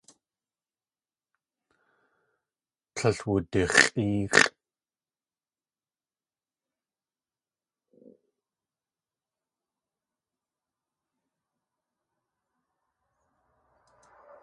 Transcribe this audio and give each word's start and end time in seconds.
Tlél 2.95 3.17
wudax̲ʼéex̲ʼ. 3.27 4.39